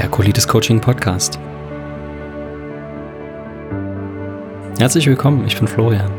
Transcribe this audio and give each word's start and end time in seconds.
der 0.00 0.08
Colitis 0.08 0.48
Coaching 0.48 0.80
Podcast. 0.80 1.38
Herzlich 4.78 5.06
willkommen, 5.06 5.46
ich 5.46 5.58
bin 5.58 5.68
Florian 5.68 6.10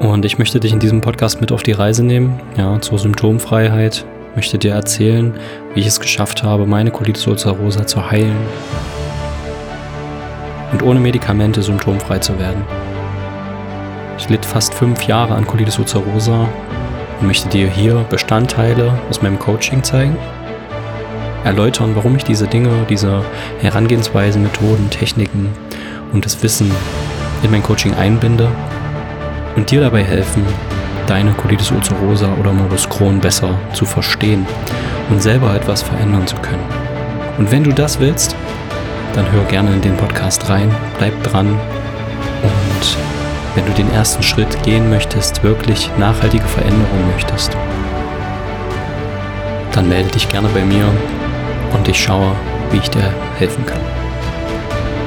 und 0.00 0.26
ich 0.26 0.38
möchte 0.38 0.60
dich 0.60 0.74
in 0.74 0.80
diesem 0.80 1.00
Podcast 1.00 1.40
mit 1.40 1.50
auf 1.50 1.62
die 1.62 1.72
Reise 1.72 2.04
nehmen, 2.04 2.38
ja, 2.58 2.78
zur 2.82 2.98
Symptomfreiheit, 2.98 4.04
möchte 4.34 4.58
dir 4.58 4.72
erzählen, 4.72 5.32
wie 5.72 5.80
ich 5.80 5.86
es 5.86 5.98
geschafft 5.98 6.42
habe, 6.42 6.66
meine 6.66 6.90
Colitis 6.90 7.26
ulcerosa 7.26 7.86
zu 7.86 8.10
heilen 8.10 8.36
und 10.72 10.82
ohne 10.82 11.00
Medikamente 11.00 11.62
symptomfrei 11.62 12.18
zu 12.18 12.38
werden. 12.38 12.62
Ich 14.18 14.28
litt 14.28 14.44
fast 14.44 14.74
fünf 14.74 15.04
Jahre 15.04 15.36
an 15.36 15.46
Colitis 15.46 15.78
ulcerosa 15.78 16.46
und 17.18 17.26
möchte 17.26 17.48
dir 17.48 17.66
hier 17.66 18.04
Bestandteile 18.10 18.92
aus 19.08 19.22
meinem 19.22 19.38
Coaching 19.38 19.82
zeigen, 19.82 20.18
erläutern, 21.44 21.92
warum 21.94 22.16
ich 22.16 22.24
diese 22.24 22.46
Dinge, 22.46 22.70
diese 22.88 23.22
Herangehensweisen, 23.60 24.42
Methoden, 24.42 24.90
Techniken 24.90 25.48
und 26.12 26.24
das 26.24 26.42
Wissen 26.42 26.70
in 27.42 27.50
mein 27.50 27.62
Coaching 27.62 27.94
einbinde 27.94 28.48
und 29.56 29.70
dir 29.70 29.80
dabei 29.80 30.02
helfen, 30.02 30.44
deine 31.06 31.32
Colitis 31.32 31.70
ulcerosa 31.70 32.28
oder 32.38 32.52
Morbus 32.52 32.88
Crohn 32.88 33.20
besser 33.20 33.58
zu 33.72 33.84
verstehen 33.84 34.46
und 35.08 35.22
selber 35.22 35.54
etwas 35.54 35.82
verändern 35.82 36.26
zu 36.26 36.36
können. 36.36 36.64
Und 37.38 37.50
wenn 37.50 37.64
du 37.64 37.72
das 37.72 37.98
willst, 37.98 38.36
dann 39.14 39.30
hör 39.32 39.44
gerne 39.44 39.72
in 39.72 39.80
den 39.80 39.96
Podcast 39.96 40.48
rein, 40.48 40.72
bleib 40.98 41.22
dran 41.24 41.48
und 42.42 42.96
wenn 43.56 43.66
du 43.66 43.72
den 43.72 43.90
ersten 43.92 44.22
Schritt 44.22 44.62
gehen 44.62 44.88
möchtest, 44.88 45.42
wirklich 45.42 45.90
nachhaltige 45.98 46.44
Veränderungen 46.44 47.10
möchtest, 47.12 47.56
dann 49.72 49.88
melde 49.88 50.10
dich 50.10 50.28
gerne 50.28 50.48
bei 50.54 50.64
mir 50.64 50.84
und 51.72 51.88
ich 51.88 51.98
schaue, 51.98 52.34
wie 52.70 52.78
ich 52.78 52.90
dir 52.90 53.12
helfen 53.38 53.64
kann. 53.66 53.80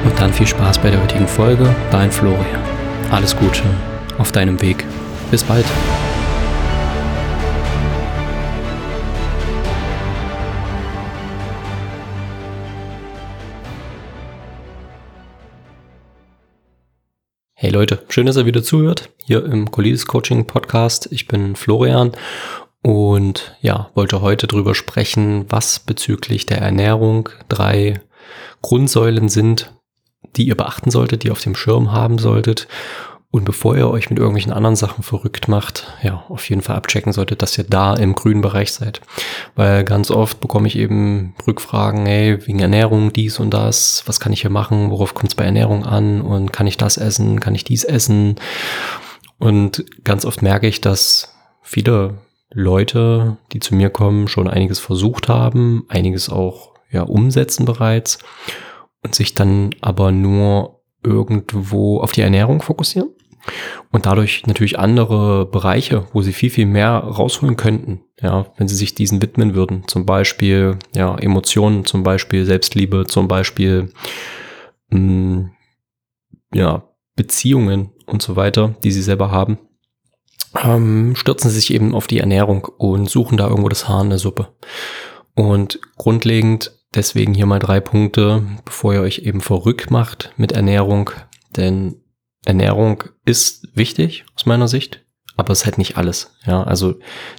Und 0.04 0.18
dann 0.20 0.32
viel 0.32 0.46
Spaß 0.46 0.78
bei 0.78 0.90
der 0.90 1.02
heutigen 1.02 1.26
Folge, 1.26 1.74
dein 1.90 2.10
Florian. 2.10 2.62
Alles 3.10 3.36
Gute 3.36 3.62
auf 4.18 4.32
deinem 4.32 4.60
Weg. 4.60 4.84
Bis 5.30 5.42
bald. 5.42 5.66
Hey 17.56 17.70
Leute, 17.70 18.04
schön, 18.10 18.26
dass 18.26 18.36
ihr 18.36 18.44
wieder 18.44 18.62
zuhört 18.62 19.08
hier 19.24 19.42
im 19.42 19.70
Colitis 19.70 20.04
Coaching 20.04 20.46
Podcast. 20.46 21.08
Ich 21.10 21.26
bin 21.28 21.56
Florian 21.56 22.12
und 22.84 23.56
ja, 23.62 23.88
wollte 23.94 24.20
heute 24.20 24.46
drüber 24.46 24.74
sprechen, 24.74 25.46
was 25.48 25.78
bezüglich 25.78 26.44
der 26.44 26.58
Ernährung 26.58 27.30
drei 27.48 28.02
Grundsäulen 28.60 29.30
sind, 29.30 29.72
die 30.36 30.44
ihr 30.44 30.54
beachten 30.54 30.90
solltet, 30.90 31.22
die 31.22 31.28
ihr 31.28 31.32
auf 31.32 31.40
dem 31.40 31.54
Schirm 31.54 31.92
haben 31.92 32.18
solltet 32.18 32.68
und 33.30 33.46
bevor 33.46 33.74
ihr 33.74 33.88
euch 33.88 34.10
mit 34.10 34.18
irgendwelchen 34.18 34.52
anderen 34.52 34.76
Sachen 34.76 35.02
verrückt 35.02 35.48
macht, 35.48 35.94
ja, 36.02 36.24
auf 36.28 36.46
jeden 36.50 36.60
Fall 36.60 36.76
abchecken 36.76 37.14
solltet, 37.14 37.40
dass 37.40 37.56
ihr 37.56 37.64
da 37.64 37.94
im 37.94 38.14
grünen 38.14 38.42
Bereich 38.42 38.72
seid. 38.72 39.00
Weil 39.54 39.82
ganz 39.84 40.10
oft 40.10 40.40
bekomme 40.40 40.68
ich 40.68 40.76
eben 40.76 41.34
Rückfragen, 41.46 42.04
hey, 42.04 42.46
wegen 42.46 42.60
Ernährung, 42.60 43.14
dies 43.14 43.40
und 43.40 43.50
das, 43.52 44.02
was 44.04 44.20
kann 44.20 44.34
ich 44.34 44.42
hier 44.42 44.50
machen, 44.50 44.90
worauf 44.90 45.14
kommt 45.14 45.32
es 45.32 45.34
bei 45.34 45.44
Ernährung 45.44 45.86
an 45.86 46.20
und 46.20 46.52
kann 46.52 46.66
ich 46.66 46.76
das 46.76 46.98
essen, 46.98 47.40
kann 47.40 47.54
ich 47.54 47.64
dies 47.64 47.82
essen? 47.82 48.36
Und 49.38 49.86
ganz 50.04 50.26
oft 50.26 50.42
merke 50.42 50.68
ich, 50.68 50.82
dass 50.82 51.34
viele 51.62 52.18
Leute, 52.54 53.36
die 53.52 53.60
zu 53.60 53.74
mir 53.74 53.90
kommen, 53.90 54.28
schon 54.28 54.48
einiges 54.48 54.78
versucht 54.78 55.28
haben, 55.28 55.84
einiges 55.88 56.30
auch 56.30 56.72
ja 56.90 57.02
umsetzen 57.02 57.64
bereits 57.64 58.18
und 59.02 59.14
sich 59.14 59.34
dann 59.34 59.74
aber 59.80 60.12
nur 60.12 60.80
irgendwo 61.02 62.00
auf 62.00 62.12
die 62.12 62.22
Ernährung 62.22 62.62
fokussieren 62.62 63.10
und 63.90 64.06
dadurch 64.06 64.46
natürlich 64.46 64.78
andere 64.78 65.46
Bereiche, 65.46 66.06
wo 66.12 66.22
sie 66.22 66.32
viel, 66.32 66.50
viel 66.50 66.66
mehr 66.66 66.92
rausholen 66.92 67.56
könnten, 67.56 68.00
ja, 68.20 68.46
wenn 68.56 68.68
sie 68.68 68.76
sich 68.76 68.94
diesen 68.94 69.20
widmen 69.20 69.54
würden. 69.54 69.84
Zum 69.86 70.06
Beispiel, 70.06 70.78
ja, 70.94 71.16
Emotionen, 71.18 71.84
zum 71.84 72.02
Beispiel 72.02 72.44
Selbstliebe, 72.44 73.04
zum 73.06 73.28
Beispiel, 73.28 73.92
mh, 74.88 74.98
mm, 74.98 75.50
ja, 76.54 76.88
Beziehungen 77.16 77.90
und 78.06 78.22
so 78.22 78.36
weiter, 78.36 78.74
die 78.82 78.90
sie 78.90 79.02
selber 79.02 79.30
haben, 79.30 79.58
ähm, 80.62 81.14
stürzen 81.16 81.50
sie 81.50 81.56
sich 81.56 81.72
eben 81.72 81.94
auf 81.94 82.06
die 82.06 82.18
Ernährung 82.18 82.66
und 82.78 83.08
suchen 83.08 83.36
da 83.36 83.48
irgendwo 83.48 83.68
das 83.68 83.88
Haar 83.88 84.02
in 84.02 84.10
der 84.10 84.18
Suppe. 84.18 84.48
Und 85.34 85.80
grundlegend 85.96 86.72
deswegen 86.94 87.34
hier 87.34 87.46
mal 87.46 87.58
drei 87.58 87.80
Punkte, 87.80 88.42
bevor 88.64 88.94
ihr 88.94 89.00
euch 89.00 89.20
eben 89.20 89.40
verrückt 89.40 89.90
macht 89.90 90.32
mit 90.36 90.52
Ernährung, 90.52 91.10
denn 91.56 91.96
Ernährung 92.44 93.04
ist 93.24 93.68
wichtig 93.74 94.24
aus 94.36 94.46
meiner 94.46 94.68
Sicht, 94.68 95.04
aber 95.36 95.52
es 95.52 95.64
halt 95.64 95.78
nicht 95.78 95.96
alles. 95.96 96.36
Ja, 96.46 96.62
also 96.62 96.96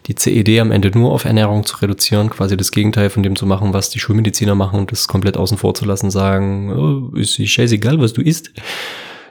die 0.07 0.15
CED 0.15 0.59
am 0.59 0.71
Ende 0.71 0.89
nur 0.89 1.11
auf 1.11 1.25
Ernährung 1.25 1.65
zu 1.65 1.77
reduzieren, 1.77 2.29
quasi 2.29 2.57
das 2.57 2.71
Gegenteil 2.71 3.09
von 3.09 3.23
dem 3.23 3.35
zu 3.35 3.45
machen, 3.45 3.73
was 3.73 3.89
die 3.89 3.99
Schulmediziner 3.99 4.55
machen 4.55 4.79
und 4.79 4.91
das 4.91 5.07
komplett 5.07 5.37
außen 5.37 5.57
vor 5.57 5.73
zu 5.73 5.85
lassen, 5.85 6.11
sagen, 6.11 6.71
oh, 6.73 7.15
ist 7.15 7.35
scheißegal, 7.35 7.99
was 7.99 8.13
du 8.13 8.21
isst. 8.21 8.51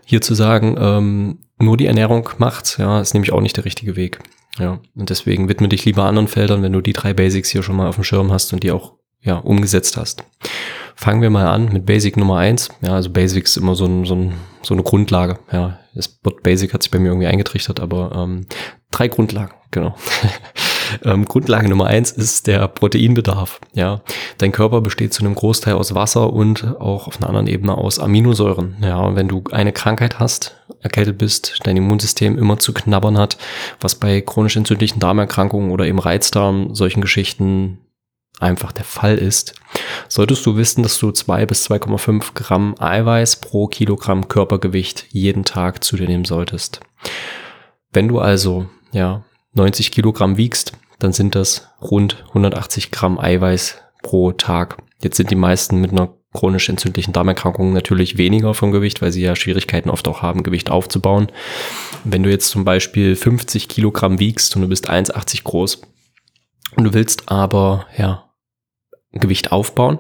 Hier 0.07 0.21
zu 0.21 0.35
sagen, 0.35 0.77
ähm, 0.79 1.39
nur 1.59 1.77
die 1.77 1.87
Ernährung 1.87 2.29
macht, 2.39 2.79
ja, 2.79 3.01
ist 3.01 3.15
nämlich 3.15 3.33
auch 3.33 3.41
nicht 3.41 3.57
der 3.57 3.65
richtige 3.65 3.97
Weg. 3.97 4.19
Ja, 4.59 4.79
und 4.95 5.11
deswegen 5.11 5.49
widme 5.49 5.69
dich 5.69 5.85
lieber 5.85 6.05
anderen 6.05 6.29
Feldern, 6.29 6.63
wenn 6.63 6.73
du 6.73 6.81
die 6.81 6.93
drei 6.93 7.13
Basics 7.13 7.51
hier 7.51 7.63
schon 7.63 7.77
mal 7.77 7.89
auf 7.89 7.97
dem 7.97 8.05
Schirm 8.05 8.31
hast 8.31 8.53
und 8.53 8.63
die 8.63 8.71
auch 8.71 8.93
ja, 9.21 9.37
umgesetzt 9.39 9.97
hast. 9.97 10.23
Fangen 10.95 11.23
wir 11.23 11.31
mal 11.31 11.47
an 11.47 11.73
mit 11.73 11.87
Basic 11.87 12.17
Nummer 12.17 12.39
eins. 12.39 12.69
Ja, 12.83 12.95
also 12.95 13.11
Basics 13.11 13.53
ist 13.53 13.57
immer 13.57 13.75
so, 13.75 13.87
ein, 13.87 14.05
so, 14.05 14.15
ein, 14.15 14.35
so 14.63 14.75
eine 14.75 14.85
Grundlage. 14.85 15.39
Ja, 15.51 15.81
das 15.95 16.19
Wort 16.23 16.43
Basic 16.43 16.73
hat 16.73 16.83
sich 16.83 16.93
bei 16.93 16.99
mir 16.99 17.09
irgendwie 17.09 17.27
eingetrichtert, 17.27 17.81
aber 17.81 18.13
ähm, 18.15 18.47
drei 18.91 19.09
Grundlagen, 19.09 19.55
genau. 19.71 19.97
ähm, 21.05 21.25
Grundlage 21.25 21.69
Nummer 21.69 21.87
eins 21.87 22.11
ist 22.11 22.47
der 22.47 22.67
Proteinbedarf. 22.69 23.61
Ja, 23.73 24.03
dein 24.39 24.53
Körper 24.53 24.81
besteht 24.81 25.13
zu 25.13 25.25
einem 25.25 25.35
Großteil 25.35 25.75
aus 25.75 25.95
Wasser 25.95 26.33
und 26.33 26.65
auch 26.81 27.07
auf 27.07 27.19
einer 27.19 27.29
anderen 27.29 27.47
Ebene 27.47 27.77
aus 27.77 27.99
Aminosäuren. 27.99 28.77
Ja, 28.81 29.15
wenn 29.17 29.29
du 29.29 29.43
eine 29.51 29.73
Krankheit 29.73 30.19
hast, 30.19 30.57
erkältet 30.81 31.19
bist, 31.19 31.61
dein 31.65 31.77
Immunsystem 31.77 32.39
immer 32.39 32.59
zu 32.59 32.73
knabbern 32.73 33.19
hat, 33.19 33.39
was 33.81 33.95
bei 33.95 34.21
chronisch 34.21 34.57
entzündlichen 34.57 35.01
Darmerkrankungen 35.01 35.71
oder 35.71 35.87
eben 35.87 35.99
Reizdarm 35.99 36.75
solchen 36.75 37.01
Geschichten 37.01 37.79
einfach 38.41 38.73
der 38.73 38.85
Fall 38.85 39.17
ist, 39.17 39.55
solltest 40.09 40.45
du 40.45 40.57
wissen, 40.57 40.83
dass 40.83 40.99
du 40.99 41.13
2 41.13 41.47
bis 41.47 41.71
2,5 41.71 42.35
Gramm 42.35 42.75
Eiweiß 42.79 43.37
pro 43.37 43.67
Kilogramm 43.69 44.29
Körpergewicht 44.29 45.07
jeden 45.11 45.45
Tag 45.45 45.85
zu 45.85 45.97
dir 45.97 46.09
nehmen 46.09 46.25
solltest. 46.25 46.81
Wenn 47.93 48.09
du 48.09 48.19
also 48.19 48.67
ja 48.93 49.25
90 49.55 49.93
Kilogramm 49.93 50.37
wiegst, 50.37 50.73
dann 50.99 51.13
sind 51.13 51.35
das 51.35 51.69
rund 51.81 52.25
180 52.29 52.91
Gramm 52.91 53.19
Eiweiß 53.19 53.79
pro 54.03 54.33
Tag. 54.33 54.79
Jetzt 55.03 55.17
sind 55.17 55.31
die 55.31 55.37
meisten 55.37 55.81
mit 55.81 55.93
einer 55.93 56.15
chronisch 56.33 56.69
entzündlichen 56.69 57.13
Darmerkrankung 57.13 57.73
natürlich 57.73 58.19
weniger 58.19 58.55
vom 58.55 58.73
Gewicht, 58.73 59.01
weil 59.01 59.13
sie 59.13 59.23
ja 59.23 59.37
Schwierigkeiten 59.37 59.91
oft 59.91 60.07
auch 60.09 60.23
haben, 60.23 60.43
Gewicht 60.43 60.71
aufzubauen. 60.71 61.29
Wenn 62.03 62.23
du 62.23 62.31
jetzt 62.31 62.49
zum 62.49 62.65
Beispiel 62.65 63.15
50 63.15 63.69
Kilogramm 63.69 64.19
wiegst 64.19 64.57
und 64.57 64.63
du 64.63 64.69
bist 64.69 64.91
1,80 64.91 65.45
groß, 65.45 65.83
und 66.77 66.85
du 66.85 66.95
willst 66.95 67.29
aber, 67.29 67.87
ja, 67.97 68.31
Gewicht 69.13 69.53
aufbauen, 69.53 69.99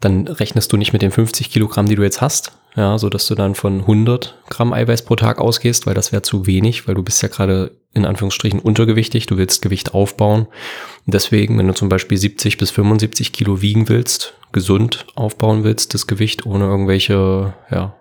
dann 0.00 0.26
rechnest 0.26 0.72
du 0.72 0.76
nicht 0.76 0.92
mit 0.92 1.02
den 1.02 1.10
50 1.10 1.50
Kilogramm, 1.50 1.86
die 1.86 1.94
du 1.94 2.02
jetzt 2.02 2.20
hast, 2.20 2.52
ja, 2.74 2.98
so 2.98 3.08
dass 3.10 3.26
du 3.26 3.34
dann 3.34 3.54
von 3.54 3.80
100 3.80 4.38
Gramm 4.48 4.72
Eiweiß 4.72 5.02
pro 5.04 5.16
Tag 5.16 5.38
ausgehst, 5.38 5.86
weil 5.86 5.94
das 5.94 6.12
wäre 6.12 6.22
zu 6.22 6.46
wenig, 6.46 6.88
weil 6.88 6.94
du 6.94 7.02
bist 7.02 7.22
ja 7.22 7.28
gerade 7.28 7.76
in 7.92 8.06
Anführungsstrichen 8.06 8.60
untergewichtig, 8.60 9.26
du 9.26 9.36
willst 9.36 9.62
Gewicht 9.62 9.94
aufbauen. 9.94 10.46
Deswegen, 11.06 11.58
wenn 11.58 11.66
du 11.66 11.74
zum 11.74 11.88
Beispiel 11.88 12.16
70 12.16 12.56
bis 12.56 12.70
75 12.70 13.32
Kilo 13.32 13.60
wiegen 13.60 13.88
willst, 13.88 14.34
gesund 14.52 15.06
aufbauen 15.16 15.64
willst, 15.64 15.94
das 15.94 16.06
Gewicht 16.06 16.46
ohne 16.46 16.64
irgendwelche, 16.64 17.54
ja, 17.70 17.96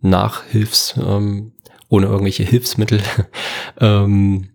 Nachhilfs, 0.00 0.94
ähm, 0.96 1.52
ohne 1.88 2.06
irgendwelche 2.06 2.44
Hilfsmittel, 2.44 3.00
ähm, 3.80 4.50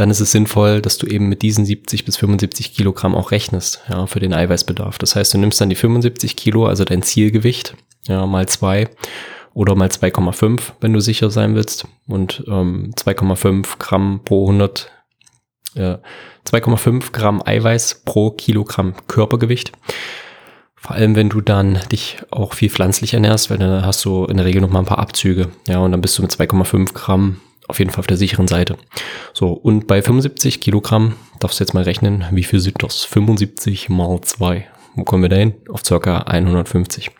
dann 0.00 0.10
ist 0.10 0.20
es 0.20 0.32
sinnvoll, 0.32 0.80
dass 0.80 0.96
du 0.96 1.06
eben 1.06 1.28
mit 1.28 1.42
diesen 1.42 1.66
70 1.66 2.06
bis 2.06 2.16
75 2.16 2.72
Kilogramm 2.72 3.14
auch 3.14 3.32
rechnest, 3.32 3.82
ja, 3.90 4.06
für 4.06 4.18
den 4.18 4.32
Eiweißbedarf. 4.32 4.96
Das 4.96 5.14
heißt, 5.14 5.34
du 5.34 5.38
nimmst 5.38 5.60
dann 5.60 5.68
die 5.68 5.76
75 5.76 6.36
Kilo, 6.36 6.64
also 6.64 6.84
dein 6.84 7.02
Zielgewicht, 7.02 7.76
ja, 8.08 8.24
mal 8.24 8.48
zwei 8.48 8.88
oder 9.52 9.74
mal 9.74 9.88
2,5, 9.88 10.72
wenn 10.80 10.94
du 10.94 11.00
sicher 11.00 11.28
sein 11.28 11.54
willst 11.54 11.86
und 12.06 12.42
ähm, 12.48 12.94
2,5 12.96 13.76
Gramm 13.78 14.22
pro 14.24 14.46
100, 14.46 14.90
äh, 15.74 15.98
2,5 16.46 17.12
Gramm 17.12 17.42
Eiweiß 17.44 18.00
pro 18.06 18.30
Kilogramm 18.30 18.94
Körpergewicht. 19.06 19.72
Vor 20.76 20.92
allem, 20.96 21.14
wenn 21.14 21.28
du 21.28 21.42
dann 21.42 21.78
dich 21.92 22.16
auch 22.30 22.54
viel 22.54 22.70
pflanzlich 22.70 23.12
ernährst, 23.12 23.50
weil 23.50 23.58
dann 23.58 23.84
hast 23.84 24.02
du 24.06 24.24
in 24.24 24.38
der 24.38 24.46
Regel 24.46 24.62
noch 24.62 24.70
mal 24.70 24.78
ein 24.78 24.86
paar 24.86 24.98
Abzüge. 24.98 25.50
Ja, 25.68 25.80
und 25.80 25.92
dann 25.92 26.00
bist 26.00 26.16
du 26.16 26.22
mit 26.22 26.30
2,5 26.32 26.94
Gramm 26.94 27.42
auf 27.70 27.78
jeden 27.78 27.90
Fall 27.90 28.00
auf 28.00 28.06
der 28.06 28.16
sicheren 28.16 28.48
Seite. 28.48 28.76
So, 29.32 29.52
und 29.52 29.86
bei 29.86 30.02
75 30.02 30.60
Kilogramm 30.60 31.14
darfst 31.38 31.58
du 31.58 31.64
jetzt 31.64 31.72
mal 31.72 31.84
rechnen, 31.84 32.24
wie 32.32 32.44
viel 32.44 32.60
sind 32.60 32.82
das? 32.82 33.04
75 33.04 33.88
mal 33.88 34.20
2. 34.20 34.66
Wo 34.96 35.04
kommen 35.04 35.22
wir 35.22 35.28
da 35.28 35.36
hin? 35.36 35.54
Auf 35.70 35.84
circa 35.84 36.18
150 36.18 37.10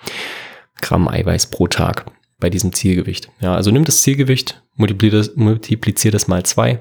Gramm 0.81 1.09
Eiweiß 1.09 1.49
pro 1.51 1.69
Tag 1.69 2.07
bei 2.41 2.51
diesem 2.51 2.73
Zielgewicht. 2.73 3.31
Ja, 3.41 3.55
also 3.55 3.71
nimm 3.71 3.85
das 3.85 4.03
Zielgewicht, 4.03 4.63
multiplizier 4.75 5.19
das, 5.19 5.37
multiplizier 5.37 6.11
das 6.11 6.27
mal 6.27 6.43
zwei 6.43 6.81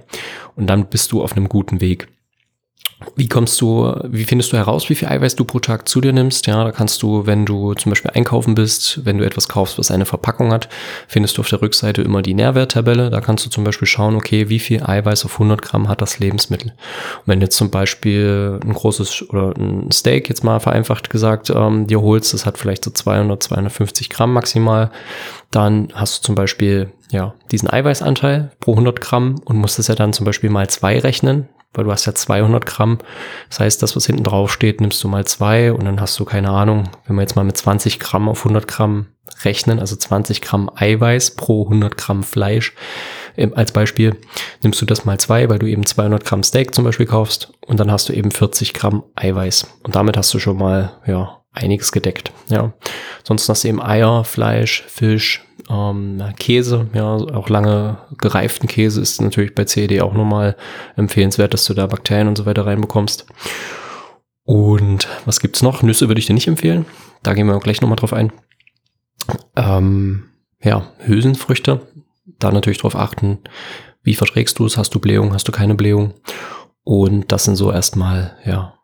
und 0.56 0.68
dann 0.68 0.88
bist 0.88 1.12
du 1.12 1.22
auf 1.22 1.36
einem 1.36 1.50
guten 1.50 1.82
Weg. 1.82 2.08
Wie 3.16 3.30
kommst 3.30 3.62
du, 3.62 3.94
wie 4.10 4.26
findest 4.26 4.52
du 4.52 4.58
heraus, 4.58 4.90
wie 4.90 4.96
viel 4.96 5.08
Eiweiß 5.08 5.38
du 5.38 5.46
pro 5.46 5.60
Tag 5.60 5.88
zu 5.88 6.02
dir 6.02 6.12
nimmst? 6.12 6.48
Ja, 6.48 6.66
da 6.66 6.72
kannst 6.72 7.02
du, 7.02 7.26
wenn 7.26 7.46
du 7.46 7.74
zum 7.74 7.92
Beispiel 7.92 8.12
einkaufen 8.14 8.56
bist, 8.56 9.06
wenn 9.06 9.18
du 9.18 9.26
etwas 9.26 9.48
kaufst, 9.48 9.80
was 9.80 9.90
eine 9.90 10.06
Verpackung 10.06 10.52
hat, 10.52 10.68
findest 11.08 11.38
du 11.38 11.42
auf 11.42 11.48
der 11.48 11.62
Rückseite 11.62 12.02
immer 12.02 12.22
die 12.22 12.34
Nährwerttabelle. 12.34 13.10
Da 13.10 13.22
kannst 13.22 13.46
du 13.46 13.50
zum 13.50 13.64
Beispiel 13.64 13.88
schauen, 13.88 14.16
okay, 14.16 14.50
wie 14.50 14.60
viel 14.60 14.84
Eiweiß 14.84 15.24
auf 15.24 15.34
100 15.34 15.62
Gramm 15.62 15.88
hat 15.88 16.02
das 16.02 16.20
Lebensmittel. 16.20 16.74
Und 17.20 17.28
wenn 17.28 17.40
jetzt 17.42 17.56
zum 17.56 17.70
Beispiel 17.70 18.60
ein 18.64 18.74
großes 18.74 19.30
oder 19.30 19.54
ein 19.58 19.92
Steak, 19.92 20.28
jetzt 20.28 20.44
mal 20.44 20.60
vereinfacht 20.60 21.10
gesagt, 21.10 21.50
ähm, 21.50 21.88
dir 21.88 22.02
holst, 22.02 22.34
das 22.34 22.46
hat 22.46 22.58
vielleicht 22.58 22.84
so 22.84 22.92
200, 22.92 23.42
250 23.42 24.10
Gramm 24.10 24.34
maximal, 24.34 24.92
dann 25.52 25.88
hast 25.94 26.20
du 26.20 26.26
zum 26.26 26.36
Beispiel 26.36 26.92
ja, 27.12 27.34
diesen 27.52 27.70
Eiweißanteil 27.70 28.52
pro 28.60 28.72
100 28.72 29.00
Gramm 29.00 29.36
und 29.46 29.58
musst 29.58 29.80
es 29.80 29.88
ja 29.88 29.96
dann 29.96 30.12
zum 30.12 30.26
Beispiel 30.26 30.50
mal 30.50 30.70
zwei 30.70 31.00
rechnen 31.00 31.48
weil 31.74 31.86
du 31.86 31.92
hast 31.92 32.06
ja 32.06 32.16
200 32.16 32.66
Gramm. 32.66 33.00
Das 33.50 33.60
heißt, 33.60 33.84
das, 33.84 33.96
was 33.96 34.06
hinten 34.06 34.24
drauf 34.24 34.52
steht, 34.52 34.82
nimmst 34.82 35.04
du 35.04 35.08
mal 35.08 35.26
zwei 35.26 35.72
und 35.72 35.86
dann 35.86 36.02
hast 36.02 36.20
du 36.20 36.26
keine 36.26 36.50
Ahnung, 36.50 36.90
wenn 37.06 37.16
wir 37.16 37.22
jetzt 37.22 37.36
mal 37.36 37.46
mit 37.46 37.58
20 37.58 38.00
Gramm 38.00 38.28
auf 38.28 38.40
100 38.40 38.68
Gramm 38.68 39.08
rechnen, 39.44 39.80
also 39.80 39.96
20 39.96 40.42
Gramm 40.42 40.70
Eiweiß 40.74 41.36
pro 41.36 41.66
100 41.66 41.98
Gramm 41.98 42.24
Fleisch 42.24 42.74
ähm, 43.38 43.54
als 43.56 43.72
Beispiel, 43.72 44.18
nimmst 44.64 44.82
du 44.82 44.86
das 44.86 45.06
mal 45.06 45.20
zwei, 45.20 45.50
weil 45.50 45.60
du 45.60 45.68
eben 45.68 45.86
200 45.86 46.26
Gramm 46.26 46.44
Steak 46.44 46.74
zum 46.74 46.84
Beispiel 46.84 47.06
kaufst 47.06 47.54
und 47.66 47.80
dann 47.80 47.92
hast 47.92 48.10
du 48.10 48.14
eben 48.14 48.32
40 48.32 48.74
Gramm 48.74 49.04
Eiweiß 49.16 49.68
und 49.84 49.96
damit 49.96 50.18
hast 50.18 50.34
du 50.34 50.40
schon 50.40 50.58
mal, 50.58 50.94
ja, 51.06 51.39
einiges 51.52 51.92
gedeckt, 51.92 52.32
ja. 52.50 52.74
Sonst 53.24 53.50
hast 53.50 53.64
du 53.64 53.68
eben 53.68 53.82
Eier, 53.82 54.24
Fleisch, 54.24 54.84
Fisch, 54.88 55.44
ähm, 55.70 56.24
Käse, 56.38 56.88
ja, 56.94 57.14
auch 57.14 57.50
lange 57.50 57.98
gereiften 58.18 58.68
Käse 58.68 59.02
ist 59.02 59.22
natürlich 59.22 59.56
bei 59.56 59.66
CED 59.66 60.02
auch 60.02 60.14
nochmal 60.14 60.56
empfehlenswert, 60.96 61.54
dass 61.54 61.66
du 61.66 61.74
da 61.74 61.88
Bakterien 61.88 62.28
und 62.28 62.38
so 62.38 62.46
weiter 62.46 62.66
reinbekommst. 62.66 63.26
Und 64.44 65.08
was 65.26 65.40
gibt's 65.40 65.62
noch? 65.62 65.84
Nüsse 65.84 66.08
würde 66.08 66.20
ich 66.20 66.26
dir 66.26 66.34
nicht 66.34 66.48
empfehlen. 66.48 66.86
Da 67.22 67.34
gehen 67.34 67.46
wir 67.46 67.60
gleich 67.60 67.82
nochmal 67.82 67.98
drauf 67.98 68.14
ein. 68.14 68.32
Ähm, 69.56 70.30
ja, 70.64 70.92
Hülsenfrüchte. 71.06 71.82
Da 72.40 72.52
natürlich 72.52 72.80
drauf 72.80 72.96
achten, 72.96 73.40
wie 74.02 74.16
verträgst 74.16 74.58
du 74.58 74.66
es? 74.66 74.78
Hast 74.78 74.96
du 74.96 75.00
Blähung? 75.00 75.34
Hast 75.34 75.48
du 75.48 75.52
keine 75.52 75.76
Blähung? 75.76 76.14
Und 76.84 77.32
das 77.32 77.44
sind 77.44 77.58
so 77.58 77.72
erstmal, 77.72 78.38
ja, 78.46 78.79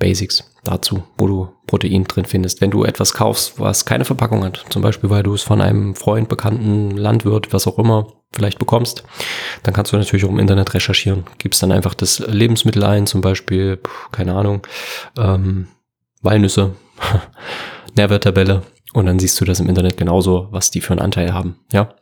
Basics 0.00 0.50
dazu, 0.64 1.04
wo 1.16 1.28
du 1.28 1.48
Protein 1.68 2.04
drin 2.04 2.24
findest. 2.24 2.60
Wenn 2.60 2.72
du 2.72 2.82
etwas 2.82 3.12
kaufst, 3.12 3.60
was 3.60 3.84
keine 3.84 4.04
Verpackung 4.04 4.42
hat, 4.42 4.64
zum 4.70 4.82
Beispiel 4.82 5.10
weil 5.10 5.22
du 5.22 5.34
es 5.34 5.42
von 5.42 5.60
einem 5.60 5.94
Freund, 5.94 6.28
Bekannten, 6.28 6.96
Landwirt, 6.96 7.52
was 7.52 7.68
auch 7.68 7.78
immer 7.78 8.08
vielleicht 8.32 8.58
bekommst, 8.58 9.04
dann 9.62 9.74
kannst 9.74 9.92
du 9.92 9.96
natürlich 9.96 10.24
auch 10.24 10.30
im 10.30 10.40
Internet 10.40 10.74
recherchieren. 10.74 11.24
Gibst 11.38 11.62
dann 11.62 11.70
einfach 11.70 11.94
das 11.94 12.18
Lebensmittel 12.18 12.82
ein, 12.82 13.06
zum 13.06 13.20
Beispiel, 13.20 13.78
keine 14.10 14.34
Ahnung, 14.34 14.66
ähm, 15.16 15.68
Walnüsse, 16.22 16.74
Nährwerttabelle 17.96 18.62
und 18.92 19.06
dann 19.06 19.18
siehst 19.18 19.40
du 19.40 19.44
das 19.44 19.60
im 19.60 19.68
Internet 19.68 19.96
genauso, 19.96 20.48
was 20.50 20.70
die 20.70 20.80
für 20.80 20.92
einen 20.92 21.00
Anteil 21.00 21.32
haben. 21.32 21.56
Ja, 21.72 21.94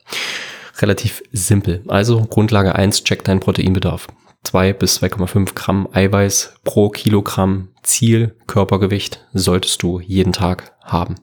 relativ 0.80 1.22
simpel. 1.32 1.82
Also 1.88 2.22
Grundlage 2.22 2.74
eins: 2.74 3.04
check 3.04 3.24
deinen 3.24 3.40
Proteinbedarf. 3.40 4.08
2 4.48 4.72
bis 4.72 5.02
2,5 5.02 5.54
Gramm 5.54 5.88
Eiweiß 5.92 6.54
pro 6.64 6.88
Kilogramm 6.88 7.68
Ziel 7.82 8.34
Körpergewicht 8.46 9.20
solltest 9.34 9.82
du 9.82 10.00
jeden 10.00 10.32
Tag 10.32 10.72
haben. 10.82 11.16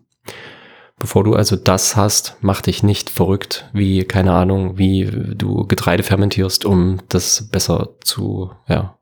Bevor 1.00 1.24
du 1.24 1.34
also 1.34 1.56
das 1.56 1.96
hast, 1.96 2.38
mach 2.42 2.62
dich 2.62 2.84
nicht 2.84 3.10
verrückt, 3.10 3.68
wie, 3.74 4.04
keine 4.04 4.32
Ahnung, 4.32 4.78
wie 4.78 5.10
du 5.12 5.66
Getreide 5.66 6.04
fermentierst, 6.04 6.66
um 6.66 7.00
das 7.10 7.50
besser 7.50 7.96
zu 8.02 8.52
ja, 8.68 8.96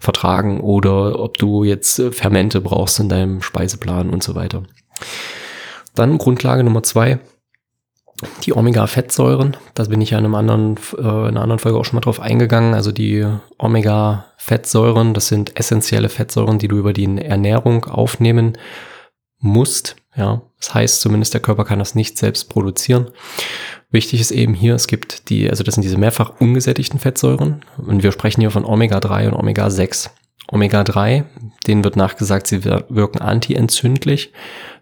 vertragen 0.00 0.62
oder 0.62 1.20
ob 1.20 1.36
du 1.36 1.62
jetzt 1.62 2.02
Fermente 2.12 2.62
brauchst 2.62 2.98
in 3.00 3.10
deinem 3.10 3.42
Speiseplan 3.42 4.08
und 4.08 4.22
so 4.22 4.34
weiter. 4.34 4.62
Dann 5.94 6.16
Grundlage 6.16 6.64
Nummer 6.64 6.84
zwei, 6.84 7.18
die 8.44 8.56
Omega-Fettsäuren, 8.56 9.56
da 9.74 9.84
bin 9.84 10.00
ich 10.00 10.10
ja 10.10 10.18
in, 10.18 10.24
einem 10.24 10.34
anderen, 10.34 10.76
äh, 10.96 11.00
in 11.00 11.06
einer 11.06 11.42
anderen 11.42 11.58
Folge 11.58 11.78
auch 11.78 11.84
schon 11.84 11.96
mal 11.96 12.00
drauf 12.00 12.20
eingegangen. 12.20 12.74
Also 12.74 12.92
die 12.92 13.26
Omega-Fettsäuren, 13.58 15.14
das 15.14 15.28
sind 15.28 15.58
essentielle 15.58 16.08
Fettsäuren, 16.08 16.58
die 16.58 16.68
du 16.68 16.76
über 16.76 16.92
die 16.92 17.18
Ernährung 17.18 17.84
aufnehmen 17.84 18.58
musst. 19.38 19.96
Ja, 20.16 20.42
das 20.58 20.74
heißt 20.74 21.00
zumindest, 21.00 21.34
der 21.34 21.40
Körper 21.40 21.64
kann 21.64 21.78
das 21.78 21.94
nicht 21.94 22.18
selbst 22.18 22.48
produzieren. 22.48 23.08
Wichtig 23.90 24.20
ist 24.20 24.32
eben 24.32 24.52
hier, 24.52 24.74
es 24.74 24.88
gibt 24.88 25.30
die, 25.30 25.48
also 25.48 25.62
das 25.62 25.74
sind 25.74 25.84
diese 25.84 25.96
mehrfach 25.96 26.40
ungesättigten 26.40 26.98
Fettsäuren 26.98 27.64
und 27.76 28.02
wir 28.02 28.12
sprechen 28.12 28.40
hier 28.40 28.50
von 28.50 28.64
Omega-3 28.64 29.28
und 29.28 29.34
Omega-6. 29.34 30.10
Omega-3, 30.50 31.24
denen 31.66 31.84
wird 31.84 31.96
nachgesagt, 31.96 32.48
sie 32.48 32.64
wirken 32.64 33.20
antientzündlich, 33.20 34.32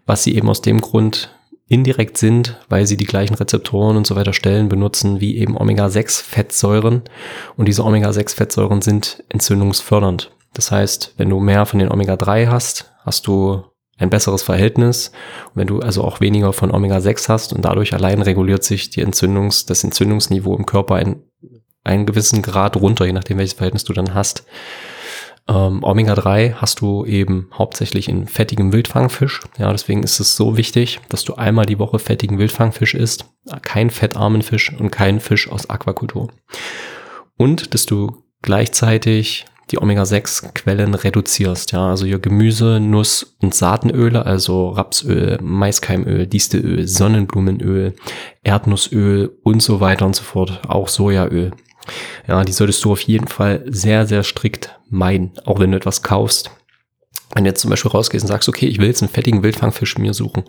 was 0.05 0.23
sie 0.23 0.35
eben 0.35 0.49
aus 0.49 0.61
dem 0.61 0.81
Grund 0.81 1.36
indirekt 1.67 2.17
sind, 2.17 2.57
weil 2.69 2.87
sie 2.87 2.97
die 2.97 3.05
gleichen 3.05 3.35
Rezeptoren 3.35 3.97
und 3.97 4.07
so 4.07 4.15
weiter 4.15 4.33
stellen, 4.33 4.69
benutzen 4.69 5.19
wie 5.19 5.37
eben 5.37 5.57
Omega-6-Fettsäuren. 5.57 7.03
Und 7.57 7.67
diese 7.67 7.83
Omega-6-Fettsäuren 7.83 8.81
sind 8.81 9.23
entzündungsfördernd. 9.29 10.31
Das 10.53 10.71
heißt, 10.71 11.13
wenn 11.17 11.29
du 11.29 11.39
mehr 11.39 11.65
von 11.65 11.79
den 11.79 11.91
Omega-3 11.91 12.47
hast, 12.47 12.91
hast 13.05 13.27
du 13.27 13.63
ein 13.97 14.09
besseres 14.09 14.43
Verhältnis. 14.43 15.11
Und 15.47 15.55
wenn 15.55 15.67
du 15.67 15.79
also 15.79 16.03
auch 16.03 16.21
weniger 16.21 16.53
von 16.53 16.71
Omega-6 16.71 17.29
hast 17.29 17.53
und 17.53 17.65
dadurch 17.65 17.93
allein 17.93 18.21
reguliert 18.21 18.63
sich 18.63 18.89
die 18.89 19.01
Entzündungs, 19.01 19.65
das 19.65 19.83
Entzündungsniveau 19.83 20.55
im 20.55 20.65
Körper 20.65 20.95
ein, 20.95 21.21
einen 21.83 22.05
gewissen 22.05 22.41
Grad 22.41 22.77
runter, 22.77 23.05
je 23.05 23.13
nachdem 23.13 23.37
welches 23.37 23.53
Verhältnis 23.53 23.83
du 23.83 23.93
dann 23.93 24.13
hast. 24.13 24.45
Ähm, 25.49 25.83
Omega-3 25.83 26.55
hast 26.55 26.81
du 26.81 27.05
eben 27.05 27.49
hauptsächlich 27.53 28.09
in 28.09 28.27
fettigem 28.27 28.73
Wildfangfisch. 28.73 29.41
Ja, 29.57 29.71
deswegen 29.71 30.03
ist 30.03 30.19
es 30.19 30.35
so 30.35 30.57
wichtig, 30.57 30.99
dass 31.09 31.23
du 31.23 31.35
einmal 31.35 31.65
die 31.65 31.79
Woche 31.79 31.99
fettigen 31.99 32.37
Wildfangfisch 32.37 32.95
isst, 32.95 33.25
kein 33.61 33.89
fettarmen 33.89 34.41
Fisch 34.41 34.73
und 34.77 34.91
keinen 34.91 35.19
Fisch 35.19 35.49
aus 35.49 35.69
Aquakultur. 35.69 36.29
Und 37.37 37.73
dass 37.73 37.85
du 37.85 38.23
gleichzeitig 38.41 39.45
die 39.71 39.81
Omega-6-Quellen 39.81 40.93
reduzierst. 40.93 41.73
Ja, 41.73 41.89
also 41.89 42.05
hier 42.05 42.19
Gemüse, 42.19 42.79
Nuss 42.79 43.35
und 43.41 43.53
Saatenöle, 43.53 44.25
also 44.25 44.69
Rapsöl, 44.69 45.39
Maiskeimöl, 45.41 46.25
Distelöl, 46.25 46.87
Sonnenblumenöl, 46.87 47.93
Erdnussöl 48.43 49.37
und 49.43 49.61
so 49.61 49.79
weiter 49.79 50.05
und 50.05 50.15
so 50.15 50.23
fort. 50.23 50.61
Auch 50.67 50.87
Sojaöl. 50.87 51.51
Ja, 52.27 52.43
die 52.43 52.51
solltest 52.51 52.83
du 52.83 52.91
auf 52.91 53.01
jeden 53.01 53.27
Fall 53.27 53.63
sehr, 53.67 54.05
sehr 54.05 54.23
strikt 54.23 54.77
meiden, 54.89 55.31
auch 55.45 55.59
wenn 55.59 55.71
du 55.71 55.77
etwas 55.77 56.03
kaufst. 56.03 56.51
Wenn 57.33 57.43
du 57.43 57.49
jetzt 57.49 57.61
zum 57.61 57.69
Beispiel 57.69 57.91
rausgehst 57.91 58.23
und 58.23 58.29
sagst, 58.29 58.49
okay, 58.49 58.67
ich 58.67 58.79
will 58.79 58.87
jetzt 58.87 59.01
einen 59.01 59.11
fettigen 59.11 59.43
Wildfangfisch 59.43 59.97
mir 59.97 60.13
suchen, 60.13 60.43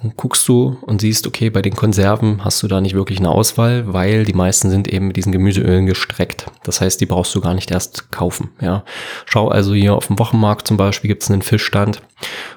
dann 0.00 0.12
guckst 0.16 0.46
du 0.48 0.76
und 0.82 1.00
siehst, 1.00 1.26
okay, 1.26 1.50
bei 1.50 1.62
den 1.62 1.76
Konserven 1.76 2.44
hast 2.44 2.62
du 2.62 2.68
da 2.68 2.80
nicht 2.80 2.94
wirklich 2.94 3.20
eine 3.20 3.30
Auswahl, 3.30 3.92
weil 3.92 4.24
die 4.24 4.32
meisten 4.32 4.68
sind 4.68 4.88
eben 4.88 5.06
mit 5.06 5.16
diesen 5.16 5.32
Gemüseölen 5.32 5.86
gestreckt. 5.86 6.46
Das 6.64 6.80
heißt, 6.80 7.00
die 7.00 7.06
brauchst 7.06 7.34
du 7.34 7.40
gar 7.40 7.54
nicht 7.54 7.70
erst 7.70 8.10
kaufen. 8.10 8.50
Ja. 8.60 8.84
Schau 9.24 9.48
also 9.48 9.72
hier 9.72 9.94
auf 9.94 10.08
dem 10.08 10.18
Wochenmarkt 10.18 10.66
zum 10.66 10.76
Beispiel 10.76 11.08
gibt 11.08 11.22
es 11.22 11.30
einen 11.30 11.42
Fischstand. 11.42 12.02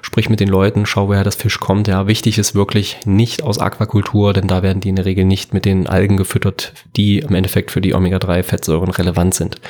Sprich 0.02 0.28
mit 0.28 0.40
den 0.40 0.48
Leuten, 0.48 0.84
schau, 0.84 1.08
woher 1.08 1.24
das 1.24 1.36
Fisch 1.36 1.60
kommt. 1.60 1.88
Ja, 1.88 2.06
wichtig 2.06 2.38
ist 2.38 2.54
wirklich 2.54 2.98
nicht 3.04 3.42
aus 3.42 3.58
Aquakultur, 3.58 4.32
denn 4.32 4.48
da 4.48 4.62
werden 4.62 4.80
die 4.80 4.88
in 4.88 4.96
der 4.96 5.04
Regel 5.04 5.24
nicht 5.24 5.54
mit 5.54 5.64
den 5.64 5.86
Algen 5.86 6.16
gefüttert, 6.16 6.72
die 6.96 7.18
im 7.20 7.34
Endeffekt 7.34 7.70
für 7.70 7.80
die 7.80 7.94
Omega-3-Fettsäuren 7.94 8.90
relevant 8.90 9.34
sind. 9.34 9.60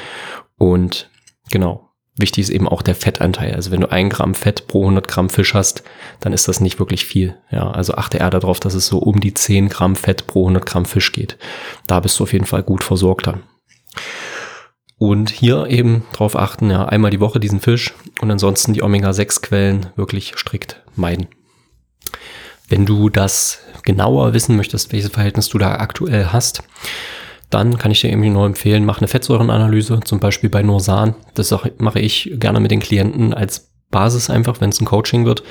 Und 0.57 1.11
genau, 1.51 1.88
Wichtig 2.19 2.43
ist 2.43 2.51
eben 2.51 2.69
auch 2.69 2.83
der 2.83 2.97
Fettanteil. 2.97 3.55
Also 3.55 3.71
wenn 3.71 3.81
du 3.81 3.91
ein 3.91 4.11
Gramm 4.11 4.35
Fett 4.35 4.67
pro 4.67 4.81
100 4.83 5.07
Gramm 5.07 5.31
Fisch 5.31 5.55
hast, 5.55 5.85
dann 6.21 6.33
ist 6.33 6.49
das 6.49 6.61
nicht 6.61 6.81
wirklich 6.81 7.07
viel. 7.07 7.37
Ja, 7.51 7.71
also 7.71 7.95
achte 7.95 8.19
eher 8.19 8.31
darauf, 8.31 8.59
dass 8.59 8.75
es 8.75 8.89
so 8.89 8.99
um 8.99 9.21
die 9.21 9.35
10 9.35 9.69
Gramm 9.69 9.95
Fett 9.95 10.27
pro 10.27 10.43
100 10.43 10.67
Gramm 10.67 10.85
Fisch 10.85 11.13
geht. 11.13 11.39
Da 11.87 12.01
bist 12.01 12.19
du 12.19 12.25
auf 12.25 12.33
jeden 12.33 12.45
Fall 12.45 12.65
gut 12.65 12.83
versorgt 12.83 13.29
dann. 13.29 13.45
Und 14.99 15.31
hier 15.31 15.67
eben 15.69 16.05
drauf 16.13 16.35
achten, 16.35 16.71
ja, 16.71 16.85
einmal 16.87 17.13
die 17.13 17.21
Woche 17.21 17.39
diesen 17.39 17.61
Fisch 17.61 17.95
und 18.21 18.33
ansonsten 18.33 18.73
die 18.73 18.83
Omega-6-Quellen 18.83 19.87
wirklich 19.95 20.35
strikt 20.37 20.83
meiden. 20.97 21.29
Wenn 22.69 22.85
du 22.85 23.09
das 23.09 23.61
genauer 23.85 24.35
wissen 24.35 24.57
möchtest, 24.57 24.93
welches 24.93 25.13
Verhältnis 25.13 25.49
du 25.49 25.59
da 25.59 25.77
aktuell 25.77 26.27
hast, 26.27 26.65
dann 27.51 27.79
kann 27.79 27.91
ich 27.91 28.01
dir 28.01 28.11
irgendwie 28.11 28.31
nur 28.31 28.47
empfehlen, 28.47 28.85
mach 28.85 28.99
eine 28.99 29.09
Fettsäurenanalyse, 29.09 30.01
zum 30.05 30.21
Beispiel 30.21 30.51
bei 30.51 30.63
Norsan. 30.63 31.15
Das 31.35 31.55
mache 31.79 32.01
ich 32.01 32.31
gerne 32.35 32.61
mit 32.61 32.71
den 32.71 32.81
Klienten 32.81 33.33
als 33.33 33.71
Basis 33.91 34.29
einfach, 34.29 34.61
wenn 34.61 34.71
es 34.71 34.81
ein 34.81 34.87
Coaching 34.87 35.25
wird, 35.25 35.43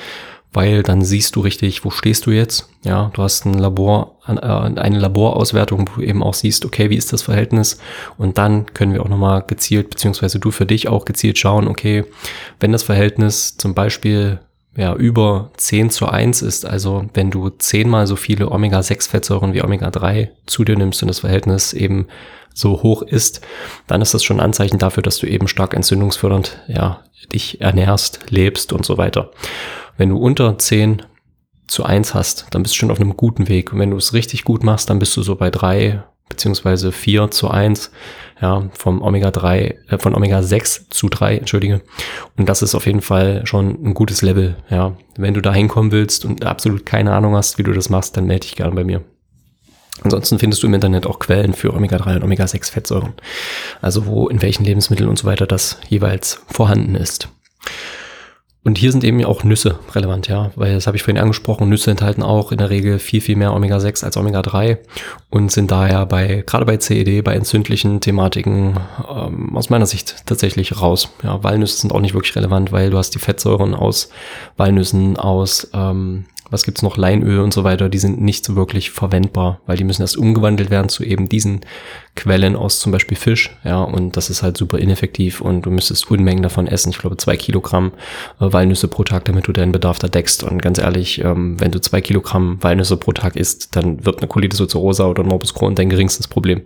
weil 0.52 0.82
dann 0.82 1.02
siehst 1.02 1.36
du 1.36 1.40
richtig, 1.40 1.84
wo 1.84 1.90
stehst 1.90 2.26
du 2.26 2.30
jetzt. 2.30 2.68
Ja, 2.84 3.10
du 3.12 3.22
hast 3.22 3.44
ein 3.44 3.54
Labor, 3.54 4.18
äh, 4.26 4.32
eine 4.32 4.98
Laborauswertung, 4.98 5.88
wo 5.88 6.00
du 6.00 6.06
eben 6.06 6.22
auch 6.22 6.34
siehst, 6.34 6.64
okay, 6.64 6.88
wie 6.90 6.96
ist 6.96 7.12
das 7.12 7.22
Verhältnis? 7.22 7.78
Und 8.16 8.38
dann 8.38 8.66
können 8.74 8.92
wir 8.92 9.02
auch 9.02 9.08
nochmal 9.08 9.42
gezielt, 9.46 9.90
beziehungsweise 9.90 10.38
du 10.38 10.50
für 10.50 10.66
dich 10.66 10.88
auch 10.88 11.04
gezielt 11.04 11.38
schauen, 11.38 11.66
okay, 11.68 12.04
wenn 12.60 12.72
das 12.72 12.84
Verhältnis 12.84 13.56
zum 13.56 13.74
Beispiel 13.74 14.40
ja, 14.78 14.94
über 14.94 15.50
10 15.56 15.90
zu 15.90 16.06
1 16.06 16.40
ist, 16.42 16.64
also 16.64 17.04
wenn 17.12 17.32
du 17.32 17.50
zehnmal 17.50 18.06
so 18.06 18.14
viele 18.14 18.48
Omega-6-Fettsäuren 18.48 19.52
wie 19.52 19.62
Omega-3 19.64 20.28
zu 20.46 20.62
dir 20.62 20.76
nimmst 20.76 21.02
und 21.02 21.08
das 21.08 21.18
Verhältnis 21.18 21.72
eben 21.72 22.06
so 22.54 22.80
hoch 22.84 23.02
ist, 23.02 23.40
dann 23.88 24.00
ist 24.00 24.14
das 24.14 24.22
schon 24.22 24.38
ein 24.38 24.44
Anzeichen 24.44 24.78
dafür, 24.78 25.02
dass 25.02 25.18
du 25.18 25.26
eben 25.26 25.48
stark 25.48 25.74
entzündungsfördernd, 25.74 26.62
ja, 26.68 27.02
dich 27.32 27.60
ernährst, 27.60 28.20
lebst 28.30 28.72
und 28.72 28.86
so 28.86 28.98
weiter. 28.98 29.32
Wenn 29.96 30.10
du 30.10 30.16
unter 30.16 30.56
10 30.56 31.02
zu 31.66 31.84
1 31.84 32.14
hast, 32.14 32.46
dann 32.52 32.62
bist 32.62 32.76
du 32.76 32.78
schon 32.78 32.92
auf 32.92 33.00
einem 33.00 33.16
guten 33.16 33.48
Weg. 33.48 33.72
Und 33.72 33.80
wenn 33.80 33.90
du 33.90 33.96
es 33.96 34.12
richtig 34.12 34.44
gut 34.44 34.62
machst, 34.62 34.88
dann 34.90 35.00
bist 35.00 35.16
du 35.16 35.22
so 35.22 35.34
bei 35.34 35.50
3 35.50 36.04
beziehungsweise 36.28 36.92
4 36.92 37.30
zu 37.30 37.48
1, 37.48 37.90
ja, 38.40 38.68
vom 38.72 39.02
Omega 39.02 39.30
3, 39.30 39.78
äh, 39.88 39.98
von 39.98 40.14
Omega 40.14 40.42
6 40.42 40.88
zu 40.90 41.08
3, 41.08 41.38
entschuldige. 41.38 41.80
Und 42.36 42.48
das 42.48 42.62
ist 42.62 42.74
auf 42.74 42.86
jeden 42.86 43.00
Fall 43.00 43.42
schon 43.46 43.78
ein 43.84 43.94
gutes 43.94 44.22
Level, 44.22 44.56
ja. 44.70 44.96
Wenn 45.16 45.34
du 45.34 45.40
da 45.40 45.52
hinkommen 45.52 45.90
willst 45.90 46.24
und 46.24 46.44
absolut 46.44 46.86
keine 46.86 47.12
Ahnung 47.12 47.34
hast, 47.34 47.58
wie 47.58 47.64
du 47.64 47.72
das 47.72 47.90
machst, 47.90 48.16
dann 48.16 48.26
melde 48.26 48.46
dich 48.46 48.56
gerne 48.56 48.74
bei 48.74 48.84
mir. 48.84 49.02
Ansonsten 50.02 50.38
findest 50.38 50.62
du 50.62 50.68
im 50.68 50.74
Internet 50.74 51.06
auch 51.06 51.18
Quellen 51.18 51.54
für 51.54 51.74
Omega-3 51.74 52.16
und 52.16 52.24
Omega-6-Fettsäuren. 52.24 53.14
Also 53.80 54.06
wo, 54.06 54.28
in 54.28 54.42
welchen 54.42 54.64
Lebensmitteln 54.64 55.08
und 55.08 55.18
so 55.18 55.26
weiter 55.26 55.46
das 55.46 55.80
jeweils 55.88 56.40
vorhanden 56.46 56.94
ist. 56.94 57.28
Und 58.68 58.76
hier 58.76 58.92
sind 58.92 59.02
eben 59.02 59.24
auch 59.24 59.44
Nüsse 59.44 59.78
relevant, 59.94 60.28
ja, 60.28 60.50
weil 60.54 60.74
das 60.74 60.86
habe 60.86 60.94
ich 60.94 61.02
vorhin 61.02 61.16
angesprochen, 61.16 61.70
Nüsse 61.70 61.90
enthalten 61.90 62.22
auch 62.22 62.52
in 62.52 62.58
der 62.58 62.68
Regel 62.68 62.98
viel, 62.98 63.22
viel 63.22 63.34
mehr 63.34 63.54
Omega-6 63.54 64.04
als 64.04 64.18
Omega-3 64.18 64.76
und 65.30 65.50
sind 65.50 65.70
daher 65.70 66.04
bei, 66.04 66.44
gerade 66.46 66.66
bei 66.66 66.76
CED, 66.76 67.24
bei 67.24 67.32
entzündlichen 67.32 68.02
Thematiken 68.02 68.78
ähm, 69.10 69.56
aus 69.56 69.70
meiner 69.70 69.86
Sicht 69.86 70.26
tatsächlich 70.26 70.82
raus. 70.82 71.08
Ja, 71.22 71.42
Walnüsse 71.42 71.78
sind 71.78 71.94
auch 71.94 72.00
nicht 72.00 72.12
wirklich 72.12 72.36
relevant, 72.36 72.70
weil 72.70 72.90
du 72.90 72.98
hast 72.98 73.14
die 73.14 73.20
Fettsäuren 73.20 73.74
aus 73.74 74.10
Walnüssen, 74.58 75.16
aus 75.16 75.70
ähm, 75.72 76.26
was 76.50 76.64
gibt's 76.64 76.82
noch, 76.82 76.96
Leinöl 76.96 77.40
und 77.40 77.54
so 77.54 77.64
weiter, 77.64 77.88
die 77.88 77.98
sind 77.98 78.20
nicht 78.20 78.44
so 78.44 78.56
wirklich 78.56 78.90
verwendbar, 78.90 79.60
weil 79.66 79.76
die 79.76 79.84
müssen 79.84 80.02
erst 80.02 80.16
umgewandelt 80.18 80.70
werden 80.70 80.88
zu 80.88 81.04
eben 81.04 81.28
diesen 81.28 81.60
Quellen 82.16 82.56
aus 82.56 82.80
zum 82.80 82.90
Beispiel 82.92 83.16
Fisch, 83.16 83.56
ja, 83.64 83.82
und 83.82 84.16
das 84.16 84.30
ist 84.30 84.42
halt 84.42 84.56
super 84.56 84.78
ineffektiv 84.78 85.40
und 85.40 85.62
du 85.62 85.70
müsstest 85.70 86.10
Unmengen 86.18 86.42
davon 86.42 86.66
essen, 86.66 86.90
ich 86.90 86.98
glaube 86.98 87.16
zwei 87.16 87.36
Kilogramm 87.36 87.92
äh, 88.40 88.52
Walnüsse 88.52 88.88
pro 88.88 89.04
Tag, 89.04 89.24
damit 89.26 89.46
du 89.46 89.52
deinen 89.52 89.72
Bedarf 89.72 89.98
da 89.98 90.08
deckst. 90.08 90.42
Und 90.42 90.60
ganz 90.60 90.78
ehrlich, 90.78 91.22
ähm, 91.22 91.60
wenn 91.60 91.70
du 91.70 91.80
zwei 91.80 92.00
Kilogramm 92.00 92.62
Walnüsse 92.62 92.96
pro 92.96 93.12
Tag 93.12 93.36
isst, 93.36 93.76
dann 93.76 94.04
wird 94.04 94.18
eine 94.18 94.28
Colitis 94.28 94.60
ulcerosa 94.60 95.06
oder 95.06 95.22
ein 95.22 95.28
Morbus 95.28 95.54
Crohn 95.54 95.74
dein 95.74 95.90
geringstes 95.90 96.28
Problem 96.28 96.62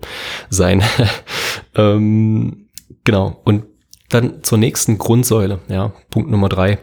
sein. 0.48 0.82
ähm, 1.76 2.66
genau, 3.04 3.40
und 3.44 3.64
dann 4.08 4.42
zur 4.42 4.58
nächsten 4.58 4.98
Grundsäule, 4.98 5.60
ja, 5.68 5.92
Punkt 6.10 6.30
Nummer 6.30 6.48
drei 6.48 6.78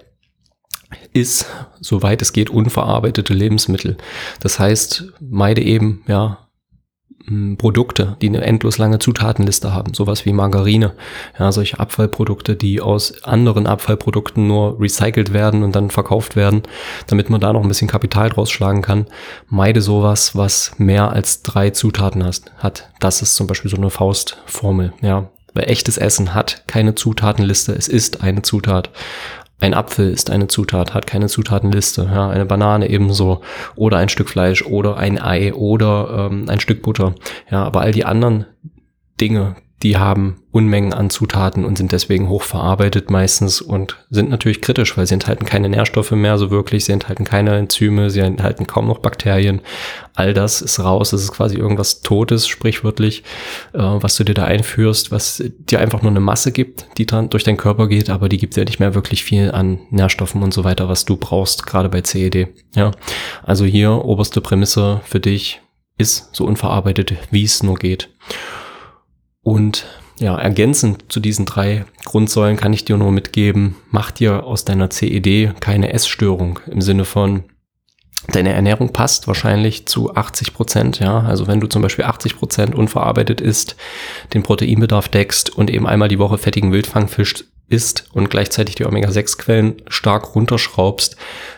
ist, 1.13 1.47
soweit 1.79 2.21
es 2.21 2.33
geht, 2.33 2.49
unverarbeitete 2.49 3.33
Lebensmittel. 3.33 3.97
Das 4.39 4.59
heißt, 4.59 5.13
meide 5.19 5.61
eben, 5.61 6.03
ja, 6.07 6.49
Produkte, 7.57 8.17
die 8.21 8.27
eine 8.27 8.41
endlos 8.41 8.77
lange 8.77 8.97
Zutatenliste 8.97 9.73
haben, 9.73 9.93
sowas 9.93 10.25
wie 10.25 10.33
Margarine, 10.33 10.93
ja, 11.37 11.51
solche 11.51 11.79
Abfallprodukte, 11.79 12.55
die 12.55 12.81
aus 12.81 13.23
anderen 13.23 13.67
Abfallprodukten 13.67 14.47
nur 14.47 14.79
recycelt 14.79 15.31
werden 15.31 15.63
und 15.63 15.75
dann 15.75 15.91
verkauft 15.91 16.35
werden, 16.35 16.63
damit 17.07 17.29
man 17.29 17.39
da 17.39 17.53
noch 17.53 17.61
ein 17.61 17.67
bisschen 17.67 17.87
Kapital 17.87 18.29
draus 18.29 18.49
schlagen 18.49 18.81
kann. 18.81 19.05
Meide 19.47 19.81
sowas, 19.81 20.35
was 20.35 20.73
mehr 20.77 21.11
als 21.11 21.43
drei 21.43 21.69
Zutaten 21.69 22.25
hat. 22.25 22.89
Das 22.99 23.21
ist 23.21 23.35
zum 23.35 23.47
Beispiel 23.47 23.69
so 23.69 23.77
eine 23.77 23.89
Faustformel, 23.89 24.93
ja. 25.01 25.29
Weil 25.53 25.69
echtes 25.69 25.97
Essen 25.97 26.35
hat 26.35 26.63
keine 26.67 26.95
Zutatenliste, 26.95 27.73
es 27.73 27.87
ist 27.87 28.23
eine 28.23 28.43
Zutat. 28.43 28.91
Ein 29.61 29.73
Apfel 29.73 30.11
ist 30.11 30.29
eine 30.29 30.47
Zutat, 30.47 30.93
hat 30.93 31.05
keine 31.05 31.27
Zutatenliste. 31.27 32.09
Ja, 32.13 32.29
eine 32.29 32.45
Banane 32.45 32.89
ebenso. 32.89 33.41
Oder 33.75 33.97
ein 33.97 34.09
Stück 34.09 34.29
Fleisch 34.29 34.65
oder 34.65 34.97
ein 34.97 35.21
Ei 35.21 35.53
oder 35.53 36.29
ähm, 36.31 36.45
ein 36.47 36.59
Stück 36.61 36.81
Butter. 36.81 37.15
Ja, 37.51 37.63
aber 37.63 37.81
all 37.81 37.91
die 37.91 38.05
anderen 38.05 38.45
Dinge, 39.19 39.55
die 39.81 39.97
haben 39.97 40.41
Unmengen 40.51 40.93
an 40.93 41.09
Zutaten 41.09 41.63
und 41.63 41.77
sind 41.77 41.91
deswegen 41.91 42.27
hochverarbeitet 42.27 43.09
meistens 43.09 43.61
und 43.61 43.97
sind 44.09 44.29
natürlich 44.29 44.61
kritisch, 44.61 44.97
weil 44.97 45.07
sie 45.07 45.13
enthalten 45.13 45.45
keine 45.45 45.69
Nährstoffe 45.69 46.11
mehr 46.11 46.37
so 46.37 46.51
wirklich, 46.51 46.85
sie 46.85 46.91
enthalten 46.91 47.23
keine 47.23 47.55
Enzyme, 47.55 48.09
sie 48.09 48.19
enthalten 48.19 48.67
kaum 48.67 48.87
noch 48.87 48.99
Bakterien. 48.99 49.61
All 50.15 50.33
das 50.33 50.61
ist 50.61 50.79
raus, 50.79 51.13
es 51.13 51.23
ist 51.23 51.31
quasi 51.31 51.55
irgendwas 51.55 52.01
Totes, 52.01 52.47
sprichwörtlich, 52.47 53.23
äh, 53.73 53.79
was 53.79 54.17
du 54.17 54.25
dir 54.25 54.33
da 54.33 54.43
einführst, 54.43 55.11
was 55.11 55.43
dir 55.59 55.79
einfach 55.79 56.01
nur 56.01 56.11
eine 56.11 56.19
Masse 56.19 56.51
gibt, 56.51 56.87
die 56.97 57.05
dran 57.05 57.29
durch 57.29 57.45
deinen 57.45 57.57
Körper 57.57 57.87
geht, 57.87 58.09
aber 58.09 58.27
die 58.27 58.37
gibt 58.37 58.57
dir 58.57 58.65
nicht 58.65 58.79
mehr 58.79 58.95
wirklich 58.95 59.23
viel 59.23 59.51
an 59.51 59.79
Nährstoffen 59.91 60.43
und 60.43 60.53
so 60.53 60.65
weiter, 60.65 60.89
was 60.89 61.05
du 61.05 61.15
brauchst, 61.15 61.65
gerade 61.65 61.87
bei 61.87 62.01
CED. 62.01 62.49
Ja, 62.75 62.91
also 63.43 63.63
hier 63.63 64.03
oberste 64.03 64.41
Prämisse 64.41 64.99
für 65.05 65.21
dich 65.21 65.61
ist 65.97 66.35
so 66.35 66.45
unverarbeitet, 66.45 67.13
wie 67.31 67.43
es 67.43 67.63
nur 67.63 67.75
geht. 67.75 68.09
Und 69.49 69.87
ja, 70.19 70.37
ergänzend 70.37 71.11
zu 71.11 71.19
diesen 71.19 71.47
drei 71.47 71.83
Grundsäulen 72.05 72.55
kann 72.55 72.71
ich 72.71 72.85
dir 72.85 72.97
nur 72.97 73.11
mitgeben, 73.11 73.77
mach 73.89 74.11
dir 74.11 74.43
aus 74.43 74.63
deiner 74.63 74.91
CED 74.91 75.59
keine 75.59 75.91
Essstörung 75.91 76.59
im 76.67 76.81
Sinne 76.81 77.03
von, 77.03 77.45
deine 78.31 78.53
Ernährung 78.53 78.93
passt 78.93 79.27
wahrscheinlich 79.27 79.87
zu 79.87 80.13
80 80.13 80.53
Prozent, 80.53 80.99
ja. 80.99 81.21
Also 81.21 81.47
wenn 81.47 81.59
du 81.59 81.65
zum 81.65 81.81
Beispiel 81.81 82.05
80 82.05 82.37
Prozent 82.37 82.75
unverarbeitet 82.75 83.41
isst, 83.41 83.75
den 84.35 84.43
Proteinbedarf 84.43 85.09
deckst 85.09 85.49
und 85.49 85.71
eben 85.71 85.87
einmal 85.87 86.09
die 86.09 86.19
Woche 86.19 86.37
fettigen 86.37 86.71
Wildfangfisch 86.71 87.45
isst 87.69 88.09
und 88.13 88.29
gleichzeitig 88.29 88.75
die 88.75 88.85
Omega-6-Quellen 88.85 89.83
stark 89.87 90.35
runterschraubst, 90.35 91.15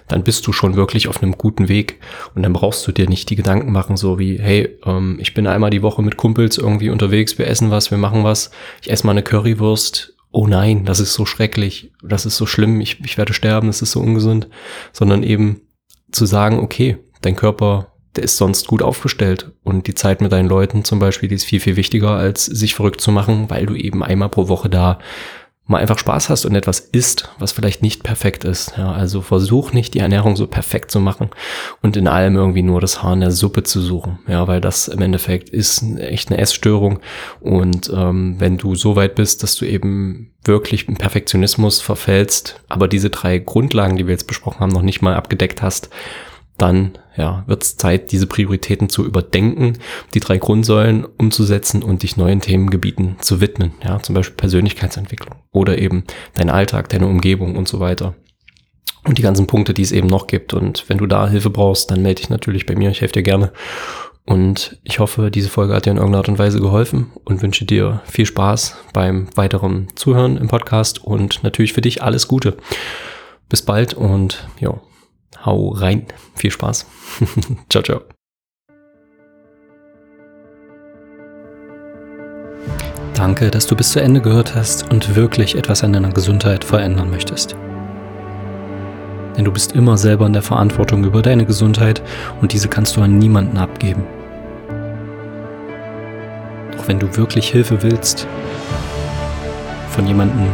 dann 0.08 0.24
bist 0.24 0.46
du 0.46 0.54
schon 0.54 0.76
wirklich 0.76 1.08
auf 1.08 1.22
einem 1.22 1.38
guten 1.38 1.70
Weg. 1.70 2.00
Und 2.36 2.44
dann 2.44 2.54
brauchst 2.54 2.86
du 2.86 2.92
dir 2.92 3.08
nicht 3.08 3.30
die 3.30 3.36
Gedanken 3.36 3.72
machen, 3.72 3.98
so 3.98 4.20
wie, 4.20 4.38
hey, 4.40 4.78
ähm, 4.86 5.18
ich 5.22 5.34
bin 5.34 5.48
einmal 5.48 5.70
die 5.70 5.82
Woche 5.82 6.02
mit 6.02 6.18
Kumpels 6.18 6.58
irgendwie 6.58 6.90
unterwegs, 6.90 7.38
wir 7.38 7.48
essen 7.48 7.72
was, 7.72 7.92
wir 7.92 7.98
machen 7.98 8.24
was, 8.24 8.52
ich 8.82 8.92
esse 8.92 9.06
mal 9.06 9.14
eine 9.14 9.24
Currywurst. 9.24 10.16
Oh 10.34 10.48
nein, 10.48 10.86
das 10.86 11.00
ist 11.00 11.14
so 11.14 11.26
schrecklich, 11.26 11.92
das 12.02 12.26
ist 12.26 12.38
so 12.38 12.46
schlimm, 12.46 12.80
ich, 12.80 13.02
ich 13.04 13.18
werde 13.18 13.34
sterben, 13.34 13.68
das 13.68 13.82
ist 13.82 13.92
so 13.92 14.00
ungesund. 14.00 14.48
Sondern 14.94 15.24
eben 15.24 15.62
zu 16.12 16.26
sagen, 16.26 16.60
okay, 16.60 16.98
dein 17.22 17.36
Körper 17.36 17.92
der 18.16 18.24
ist 18.26 18.38
sonst 18.38 18.68
gut 18.68 18.82
aufgestellt. 18.82 19.52
Und 19.64 19.88
die 19.88 19.96
Zeit 19.96 20.22
mit 20.22 20.32
deinen 20.32 20.50
Leuten 20.50 20.84
zum 20.84 21.00
Beispiel, 21.00 21.30
die 21.30 21.36
ist 21.36 21.46
viel, 21.46 21.60
viel 21.60 21.76
wichtiger, 21.76 22.12
als 22.12 22.46
sich 22.46 22.76
verrückt 22.76 23.02
zu 23.02 23.12
machen, 23.12 23.50
weil 23.50 23.66
du 23.66 23.76
eben 23.76 24.04
einmal 24.04 24.30
pro 24.30 24.48
Woche 24.48 24.70
da 24.70 25.00
mal 25.72 25.80
einfach 25.80 25.98
Spaß 25.98 26.30
hast 26.30 26.46
und 26.46 26.54
etwas 26.56 26.80
isst, 26.80 27.30
was 27.40 27.52
vielleicht 27.52 27.82
nicht 27.82 28.04
perfekt 28.04 28.44
ist. 28.44 28.74
Ja, 28.78 28.92
also 28.92 29.22
versuch 29.22 29.74
nicht 29.74 29.94
die 29.94 30.00
Ernährung 30.00 30.36
so 30.36 30.46
perfekt 30.46 30.92
zu 30.92 31.00
machen 31.00 31.30
und 31.82 31.98
in 31.98 32.08
allem 32.08 32.36
irgendwie 32.36 32.62
nur 32.62 32.80
das 32.80 33.02
Haar 33.02 33.14
in 33.14 33.22
der 33.22 33.32
Suppe 33.32 33.64
zu 33.64 33.82
suchen. 33.82 34.20
Ja, 34.28 34.48
weil 34.48 34.62
das 34.62 34.88
im 34.88 35.02
Endeffekt 35.02 35.50
ist 35.50 35.84
echt 35.98 36.30
eine 36.30 36.40
Essstörung. 36.40 37.00
Und 37.40 37.92
ähm, 37.96 38.36
wenn 38.38 38.58
du 38.58 38.76
so 38.76 38.96
weit 38.96 39.16
bist, 39.16 39.42
dass 39.42 39.56
du 39.56 39.66
eben 39.66 40.32
wirklich 40.44 40.88
im 40.88 40.96
Perfektionismus 40.96 41.82
verfällst, 41.82 42.62
aber 42.68 42.88
diese 42.88 43.10
drei 43.10 43.40
Grundlagen, 43.40 43.98
die 43.98 44.06
wir 44.06 44.14
jetzt 44.14 44.28
besprochen 44.28 44.60
haben, 44.60 44.72
noch 44.72 44.82
nicht 44.82 45.02
mal 45.02 45.16
abgedeckt 45.16 45.62
hast, 45.62 45.90
dann 46.62 46.98
ja, 47.18 47.44
wird 47.48 47.64
es 47.64 47.78
Zeit, 47.78 48.12
diese 48.12 48.28
Prioritäten 48.28 48.90
zu 48.90 49.06
überdenken, 49.06 49.78
die 50.14 50.20
drei 50.20 50.38
Grundsäulen 50.38 51.06
umzusetzen 51.18 51.84
und 51.84 52.04
dich 52.04 52.18
neuen 52.18 52.42
Themengebieten 52.42 53.18
zu 53.20 53.42
widmen. 53.42 53.74
Ja, 53.84 54.02
zum 54.02 54.16
Beispiel 54.16 54.38
Persönlichkeitsentwicklung 54.38 55.36
oder 55.52 55.78
eben 55.78 56.04
dein 56.34 56.50
Alltag, 56.50 56.90
deine 56.90 57.08
Umgebung 57.08 57.56
und 57.56 57.68
so 57.68 57.80
weiter. 57.80 58.16
Und 59.04 59.18
die 59.18 59.24
ganzen 59.24 59.48
Punkte, 59.48 59.74
die 59.74 59.82
es 59.82 59.92
eben 59.92 60.08
noch 60.08 60.28
gibt. 60.28 60.54
Und 60.54 60.88
wenn 60.88 61.00
du 61.00 61.08
da 61.08 61.28
Hilfe 61.28 61.50
brauchst, 61.50 61.90
dann 61.90 62.04
melde 62.04 62.22
dich 62.22 62.30
natürlich 62.30 62.68
bei 62.68 62.76
mir. 62.76 62.92
Ich 62.92 63.02
helfe 63.02 63.14
dir 63.14 63.24
gerne. 63.24 63.52
Und 64.26 64.80
ich 64.84 65.00
hoffe, 65.00 65.32
diese 65.32 65.50
Folge 65.50 65.74
hat 65.74 65.88
dir 65.88 65.92
in 65.92 65.98
irgendeiner 65.98 66.20
Art 66.20 66.30
und 66.30 66.38
Weise 66.38 66.60
geholfen 66.60 67.12
und 67.24 67.42
wünsche 67.42 67.66
dir 67.66 68.02
viel 68.06 68.28
Spaß 68.28 68.78
beim 68.94 69.28
weiteren 69.36 69.88
Zuhören 69.96 70.38
im 70.38 70.48
Podcast 70.48 71.04
und 71.04 71.44
natürlich 71.44 71.74
für 71.74 71.82
dich 71.82 72.04
alles 72.04 72.28
Gute. 72.28 72.58
Bis 73.50 73.64
bald 73.64 73.96
und 73.96 74.48
ja, 74.60 74.80
hau 75.46 75.70
rein. 75.70 76.06
Viel 76.36 76.52
Spaß. 76.52 76.86
ciao, 77.70 77.84
ciao. 77.84 78.02
Danke, 83.14 83.52
dass 83.52 83.68
du 83.68 83.76
bis 83.76 83.92
zu 83.92 84.02
Ende 84.02 84.22
gehört 84.22 84.56
hast 84.56 84.92
und 84.92 85.16
wirklich 85.16 85.56
etwas 85.56 85.84
an 85.84 85.94
deiner 85.94 86.10
Gesundheit 86.10 86.64
verändern 86.64 87.12
möchtest. 87.12 87.56
Denn 89.38 89.46
du 89.46 89.52
bist 89.52 89.74
immer 89.74 89.98
selber 89.98 90.26
in 90.26 90.34
der 90.34 90.42
Verantwortung 90.42 91.04
über 91.04 91.22
deine 91.22 91.46
Gesundheit 91.46 92.02
und 92.42 92.54
diese 92.54 92.68
kannst 92.68 92.98
du 92.98 93.02
an 93.02 93.18
niemanden 93.18 93.58
abgeben. 93.58 94.04
Doch 96.76 96.88
wenn 96.88 97.00
du 97.00 97.16
wirklich 97.16 97.50
Hilfe 97.50 97.84
willst, 97.84 98.28
von 99.90 100.08
jemandem, 100.08 100.48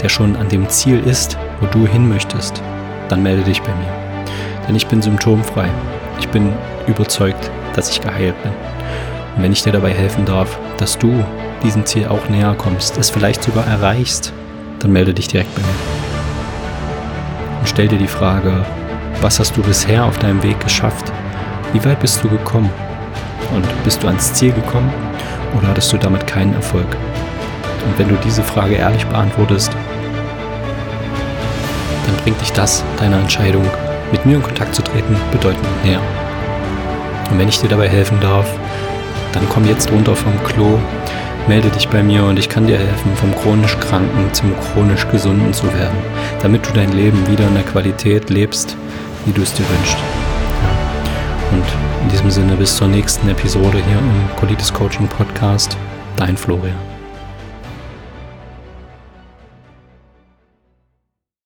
der 0.00 0.08
schon 0.08 0.36
an 0.36 0.48
dem 0.48 0.68
Ziel 0.68 1.00
ist, 1.00 1.36
wo 1.60 1.66
du 1.66 1.86
hin 1.86 2.08
möchtest, 2.08 2.62
dann 3.08 3.22
melde 3.22 3.42
dich 3.42 3.60
bei 3.60 3.74
mir 3.74 4.05
denn 4.66 4.76
ich 4.76 4.86
bin 4.86 5.02
symptomfrei. 5.02 5.68
Ich 6.18 6.28
bin 6.28 6.52
überzeugt, 6.86 7.50
dass 7.74 7.90
ich 7.90 8.00
geheilt 8.00 8.40
bin. 8.42 8.52
Und 9.36 9.42
wenn 9.42 9.52
ich 9.52 9.62
dir 9.62 9.72
dabei 9.72 9.92
helfen 9.92 10.24
darf, 10.24 10.58
dass 10.78 10.98
du 10.98 11.24
diesem 11.62 11.84
Ziel 11.84 12.08
auch 12.08 12.28
näher 12.28 12.54
kommst, 12.56 12.96
es 12.98 13.10
vielleicht 13.10 13.42
sogar 13.42 13.66
erreichst, 13.66 14.32
dann 14.78 14.92
melde 14.92 15.14
dich 15.14 15.28
direkt 15.28 15.54
bei 15.54 15.62
mir. 15.62 15.68
und 17.60 17.68
stell 17.68 17.88
dir 17.88 17.98
die 17.98 18.06
Frage, 18.06 18.64
was 19.20 19.40
hast 19.40 19.56
du 19.56 19.62
bisher 19.62 20.04
auf 20.04 20.18
deinem 20.18 20.42
Weg 20.42 20.60
geschafft? 20.60 21.12
Wie 21.72 21.84
weit 21.84 22.00
bist 22.00 22.22
du 22.22 22.28
gekommen? 22.28 22.70
Und 23.54 23.64
bist 23.84 24.02
du 24.02 24.06
ans 24.06 24.32
Ziel 24.34 24.52
gekommen 24.52 24.92
oder 25.56 25.68
hattest 25.68 25.92
du 25.92 25.96
damit 25.96 26.26
keinen 26.26 26.54
Erfolg? 26.54 26.86
Und 27.86 27.98
wenn 27.98 28.08
du 28.08 28.16
diese 28.24 28.42
Frage 28.42 28.74
ehrlich 28.74 29.06
beantwortest, 29.06 29.72
dann 32.06 32.16
bringt 32.22 32.40
dich 32.40 32.52
das 32.52 32.84
deiner 32.98 33.18
Entscheidung, 33.18 33.64
mit 34.12 34.24
mir 34.26 34.36
in 34.36 34.42
Kontakt 34.42 34.74
zu 34.74 34.82
treten, 34.82 35.16
bedeutend 35.32 35.84
näher. 35.84 36.00
Und 37.30 37.38
wenn 37.38 37.48
ich 37.48 37.60
dir 37.60 37.68
dabei 37.68 37.88
helfen 37.88 38.18
darf, 38.20 38.48
dann 39.32 39.48
komm 39.48 39.66
jetzt 39.66 39.90
runter 39.90 40.14
vom 40.14 40.32
Klo, 40.44 40.78
melde 41.48 41.68
dich 41.68 41.88
bei 41.88 42.02
mir 42.02 42.24
und 42.24 42.38
ich 42.38 42.48
kann 42.48 42.66
dir 42.66 42.78
helfen, 42.78 43.14
vom 43.16 43.34
chronisch 43.36 43.76
Kranken 43.78 44.32
zum 44.32 44.52
chronisch 44.60 45.06
Gesunden 45.08 45.52
zu 45.52 45.66
werden, 45.74 45.98
damit 46.40 46.66
du 46.66 46.72
dein 46.72 46.92
Leben 46.92 47.26
wieder 47.28 47.46
in 47.46 47.54
der 47.54 47.64
Qualität 47.64 48.30
lebst, 48.30 48.76
wie 49.24 49.32
du 49.32 49.42
es 49.42 49.52
dir 49.52 49.64
wünschst. 49.68 49.98
Und 51.52 51.64
in 52.04 52.10
diesem 52.10 52.30
Sinne 52.30 52.56
bis 52.56 52.76
zur 52.76 52.88
nächsten 52.88 53.28
Episode 53.28 53.78
hier 53.78 53.98
im 53.98 54.36
Colitis 54.36 54.72
Coaching 54.72 55.08
Podcast. 55.08 55.76
Dein 56.16 56.36
Florian. 56.36 56.95